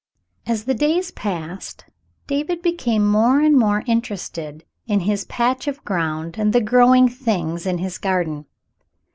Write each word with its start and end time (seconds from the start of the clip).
As 0.47 0.63
the 0.63 0.73
days 0.73 1.11
passed, 1.11 1.85
David 2.25 2.63
became 2.63 3.05
more 3.07 3.39
and 3.39 3.55
more 3.55 3.83
inter 3.85 4.15
ested 4.15 4.63
in 4.87 5.01
his 5.01 5.25
patch 5.25 5.67
of 5.67 5.83
ground 5.85 6.39
and 6.39 6.53
the 6.53 6.59
growing 6.59 7.07
things 7.07 7.67
in 7.67 7.77
his 7.77 7.99
garden. 7.99 8.47